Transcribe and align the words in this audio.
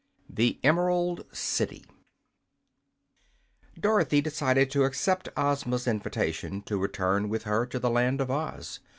The 0.27 0.59
Emerald 0.63 1.25
City 1.31 1.85
Dorothy 3.79 4.19
decided 4.19 4.71
to 4.71 4.83
accept 4.85 5.29
Ozma's 5.37 5.85
invitation 5.85 6.63
to 6.63 6.79
return 6.79 7.29
with 7.29 7.43
her 7.43 7.67
to 7.67 7.77
the 7.77 7.91
Land 7.91 8.19
of 8.19 8.31
Oz. 8.31 8.79